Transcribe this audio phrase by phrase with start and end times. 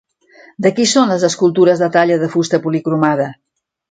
[0.65, 3.31] De qui són les escultures de talla de fusta policromada?